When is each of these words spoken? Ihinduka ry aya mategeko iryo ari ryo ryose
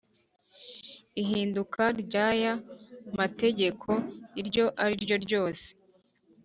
Ihinduka 1.21 1.81
ry 2.01 2.13
aya 2.27 2.53
mategeko 3.17 3.89
iryo 4.41 4.65
ari 4.83 4.95
ryo 5.03 5.17
ryose 5.25 5.67